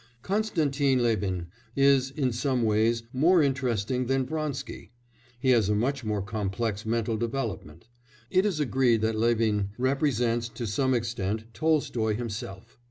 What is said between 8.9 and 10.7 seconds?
that Levin represents, to